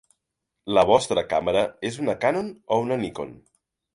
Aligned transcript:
La 0.77 0.83
vostra 0.91 1.23
càmera 1.33 1.61
és 1.91 2.01
una 2.05 2.17
Canon 2.25 2.49
o 2.77 2.79
una 2.87 3.01
Nikon? 3.05 3.37